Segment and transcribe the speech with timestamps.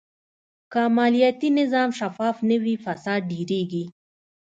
[0.71, 3.83] که مالیاتي نظام شفاف نه وي، فساد ډېرېږي.